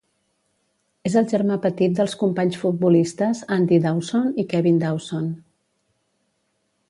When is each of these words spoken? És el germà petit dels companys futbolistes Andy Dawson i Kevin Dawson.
És 1.09 1.17
el 1.19 1.27
germà 1.33 1.57
petit 1.65 1.93
dels 1.99 2.15
companys 2.23 2.57
futbolistes 2.63 3.43
Andy 3.57 3.79
Dawson 3.85 4.27
i 4.45 4.49
Kevin 4.55 4.83
Dawson. 4.85 5.31